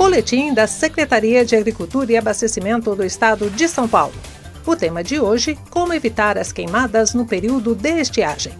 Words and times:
Boletim 0.00 0.54
da 0.54 0.66
Secretaria 0.66 1.44
de 1.44 1.54
Agricultura 1.54 2.10
e 2.10 2.16
Abastecimento 2.16 2.96
do 2.96 3.04
Estado 3.04 3.50
de 3.50 3.68
São 3.68 3.86
Paulo. 3.86 4.14
O 4.64 4.74
tema 4.74 5.04
de 5.04 5.20
hoje: 5.20 5.58
como 5.68 5.92
evitar 5.92 6.38
as 6.38 6.50
queimadas 6.50 7.12
no 7.12 7.26
período 7.26 7.74
de 7.74 8.00
estiagem. 8.00 8.54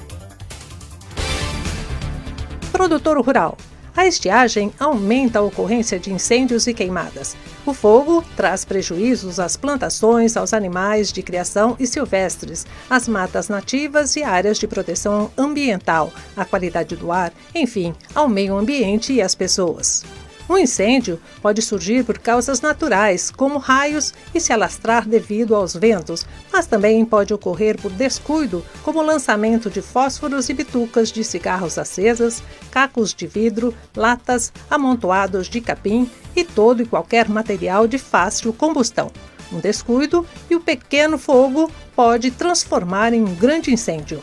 Produtor 2.71 3.19
rural. 3.25 3.57
A 3.97 4.07
estiagem 4.07 4.71
aumenta 4.79 5.39
a 5.39 5.43
ocorrência 5.43 5.99
de 5.99 6.13
incêndios 6.13 6.67
e 6.67 6.75
queimadas. 6.75 7.35
O 7.65 7.73
fogo 7.73 8.23
traz 8.37 8.67
prejuízos 8.67 9.41
às 9.41 9.57
plantações, 9.57 10.37
aos 10.37 10.53
animais 10.53 11.11
de 11.11 11.23
criação 11.23 11.75
e 11.81 11.87
silvestres, 11.87 12.67
às 12.91 13.09
matas 13.09 13.49
nativas 13.49 14.15
e 14.15 14.23
áreas 14.23 14.59
de 14.59 14.69
proteção 14.69 15.31
ambiental, 15.39 16.13
à 16.37 16.45
qualidade 16.45 16.97
do 16.97 17.11
ar, 17.11 17.33
enfim, 17.55 17.95
ao 18.15 18.29
meio 18.29 18.59
ambiente 18.59 19.15
e 19.15 19.23
às 19.23 19.35
pessoas. 19.35 20.05
Um 20.51 20.59
incêndio 20.59 21.21
pode 21.41 21.63
surgir 21.63 22.05
por 22.05 22.19
causas 22.19 22.61
naturais, 22.61 23.31
como 23.31 23.57
raios 23.57 24.13
e 24.35 24.41
se 24.41 24.53
alastrar 24.53 25.07
devido 25.07 25.55
aos 25.55 25.77
ventos, 25.77 26.27
mas 26.53 26.67
também 26.67 27.05
pode 27.05 27.33
ocorrer 27.33 27.81
por 27.81 27.93
descuido, 27.93 28.67
como 28.83 29.01
lançamento 29.01 29.71
de 29.71 29.81
fósforos 29.81 30.49
e 30.49 30.53
bitucas 30.53 31.13
de 31.13 31.23
cigarros 31.23 31.79
acesas, 31.79 32.43
cacos 32.69 33.15
de 33.15 33.29
vidro, 33.29 33.73
latas, 33.95 34.53
amontoados 34.69 35.49
de 35.49 35.61
capim 35.61 36.11
e 36.35 36.43
todo 36.43 36.83
e 36.83 36.87
qualquer 36.87 37.29
material 37.29 37.87
de 37.87 37.97
fácil 37.97 38.53
combustão. 38.53 39.13
Um 39.53 39.61
descuido 39.61 40.27
e 40.51 40.57
o 40.57 40.61
pequeno 40.61 41.17
fogo 41.17 41.71
pode 41.95 42.33
transformar 42.33 43.13
em 43.13 43.23
um 43.23 43.37
grande 43.37 43.73
incêndio. 43.73 44.21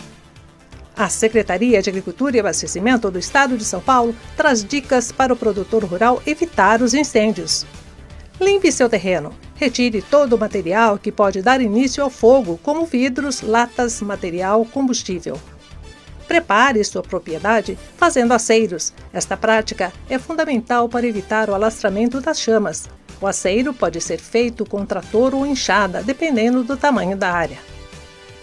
A 0.98 1.10
Secretaria 1.10 1.80
de 1.80 1.92
Agricultura 1.92 2.36
e 2.36 2.40
Abastecimento 2.40 3.12
do 3.12 3.20
Estado 3.20 3.56
de 3.56 3.64
São 3.64 3.80
Paulo 3.80 4.16
traz 4.36 4.64
dicas 4.64 5.12
para 5.12 5.32
o 5.32 5.38
produtor 5.38 5.84
rural 5.86 6.24
evitar 6.26 6.82
os 6.82 6.96
incêndios. 6.96 7.68
Limpe 8.42 8.72
seu 8.72 8.90
terreno. 8.90 9.32
Retire 9.54 10.02
todo 10.02 10.34
o 10.34 10.40
material 10.40 10.98
que 10.98 11.12
pode 11.12 11.44
dar 11.44 11.62
início 11.62 12.04
ao 12.04 12.10
fogo, 12.10 12.60
como 12.64 12.84
vidros, 12.84 13.42
latas, 13.42 14.02
material 14.02 14.66
combustível. 14.66 15.40
Prepare 16.28 16.84
sua 16.84 17.04
propriedade 17.04 17.78
fazendo 17.96 18.34
aceiros. 18.34 18.92
Esta 19.14 19.38
prática 19.38 19.94
é 20.10 20.18
fundamental 20.18 20.90
para 20.90 21.06
evitar 21.06 21.48
o 21.48 21.54
alastramento 21.54 22.20
das 22.20 22.40
chamas. 22.40 22.90
O 23.22 23.28
aceiro 23.28 23.72
pode 23.72 24.02
ser 24.02 24.18
feito 24.18 24.66
com 24.66 24.84
trator 24.84 25.36
ou 25.36 25.46
enxada, 25.46 26.02
dependendo 26.02 26.64
do 26.64 26.76
tamanho 26.76 27.16
da 27.16 27.32
área. 27.32 27.77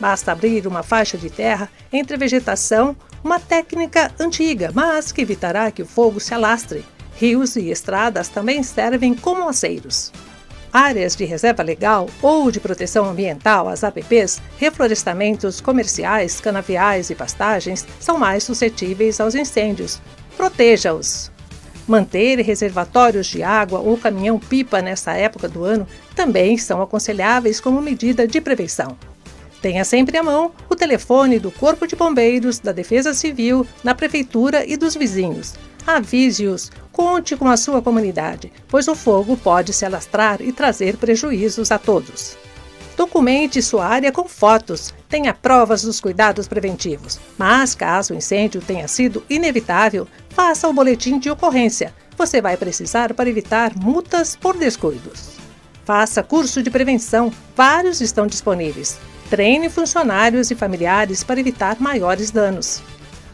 Basta 0.00 0.32
abrir 0.32 0.66
uma 0.66 0.82
faixa 0.82 1.16
de 1.16 1.30
terra 1.30 1.70
entre 1.92 2.16
a 2.16 2.18
vegetação, 2.18 2.96
uma 3.22 3.38
técnica 3.40 4.12
antiga, 4.18 4.70
mas 4.74 5.12
que 5.12 5.22
evitará 5.22 5.70
que 5.70 5.82
o 5.82 5.86
fogo 5.86 6.20
se 6.20 6.34
alastre. 6.34 6.84
Rios 7.16 7.56
e 7.56 7.70
estradas 7.70 8.28
também 8.28 8.62
servem 8.62 9.14
como 9.14 9.48
aceiros. 9.48 10.12
Áreas 10.72 11.14
de 11.14 11.24
reserva 11.24 11.62
legal 11.62 12.10
ou 12.20 12.50
de 12.50 12.58
proteção 12.58 13.04
ambiental, 13.04 13.68
as 13.68 13.84
APPs, 13.84 14.42
reflorestamentos 14.58 15.60
comerciais, 15.60 16.40
canaviais 16.40 17.10
e 17.10 17.14
pastagens 17.14 17.86
são 18.00 18.18
mais 18.18 18.42
suscetíveis 18.42 19.20
aos 19.20 19.36
incêndios. 19.36 20.00
Proteja-os. 20.36 21.30
Manter 21.86 22.40
reservatórios 22.40 23.28
de 23.28 23.42
água 23.42 23.78
ou 23.78 23.96
caminhão-pipa 23.96 24.82
nessa 24.82 25.12
época 25.12 25.48
do 25.48 25.64
ano 25.64 25.86
também 26.16 26.58
são 26.58 26.82
aconselháveis 26.82 27.60
como 27.60 27.80
medida 27.80 28.26
de 28.26 28.40
prevenção. 28.40 28.96
Tenha 29.64 29.82
sempre 29.82 30.18
à 30.18 30.22
mão 30.22 30.52
o 30.68 30.76
telefone 30.76 31.38
do 31.38 31.50
Corpo 31.50 31.86
de 31.86 31.96
Bombeiros, 31.96 32.58
da 32.58 32.70
Defesa 32.70 33.14
Civil, 33.14 33.66
da 33.82 33.94
Prefeitura 33.94 34.62
e 34.66 34.76
dos 34.76 34.94
vizinhos. 34.94 35.54
Avise-os, 35.86 36.70
conte 36.92 37.34
com 37.34 37.48
a 37.48 37.56
sua 37.56 37.80
comunidade, 37.80 38.52
pois 38.68 38.88
o 38.88 38.94
fogo 38.94 39.38
pode 39.38 39.72
se 39.72 39.86
alastrar 39.86 40.42
e 40.42 40.52
trazer 40.52 40.98
prejuízos 40.98 41.70
a 41.70 41.78
todos. 41.78 42.36
Documente 42.94 43.62
sua 43.62 43.86
área 43.86 44.12
com 44.12 44.28
fotos, 44.28 44.92
tenha 45.08 45.32
provas 45.32 45.80
dos 45.80 45.98
cuidados 45.98 46.46
preventivos. 46.46 47.18
Mas, 47.38 47.74
caso 47.74 48.12
o 48.12 48.16
incêndio 48.18 48.60
tenha 48.60 48.86
sido 48.86 49.24
inevitável, 49.30 50.06
faça 50.28 50.68
o 50.68 50.74
boletim 50.74 51.18
de 51.18 51.30
ocorrência. 51.30 51.94
Você 52.18 52.42
vai 52.42 52.58
precisar 52.58 53.14
para 53.14 53.30
evitar 53.30 53.74
multas 53.74 54.36
por 54.36 54.58
descuidos. 54.58 55.38
Faça 55.86 56.22
curso 56.22 56.62
de 56.62 56.70
prevenção, 56.70 57.32
vários 57.56 58.02
estão 58.02 58.26
disponíveis. 58.26 59.00
Treine 59.30 59.68
funcionários 59.68 60.50
e 60.50 60.54
familiares 60.54 61.24
para 61.24 61.40
evitar 61.40 61.80
maiores 61.80 62.30
danos. 62.30 62.82